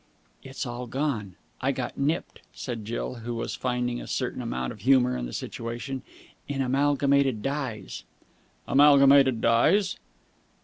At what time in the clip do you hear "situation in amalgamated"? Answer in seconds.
5.31-7.43